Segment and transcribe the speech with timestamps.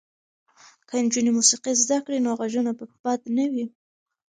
[0.87, 3.65] که نجونې موسیقي زده کړي نو غږونه به بد نه وي.